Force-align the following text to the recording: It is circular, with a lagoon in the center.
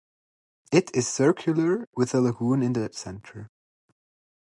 It 0.71 0.89
is 0.95 1.07
circular, 1.07 1.87
with 1.95 2.15
a 2.15 2.21
lagoon 2.21 2.63
in 2.63 2.73
the 2.73 2.89
center. 2.91 3.51